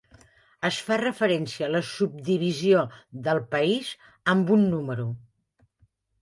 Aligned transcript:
Es 0.69 0.77
fa 0.85 0.95
referència 1.01 1.65
a 1.67 1.69
la 1.73 1.81
subdivisió 1.89 2.81
del 3.29 3.43
país 3.53 3.93
amb 4.35 4.51
un 4.57 4.67
número. 4.73 5.07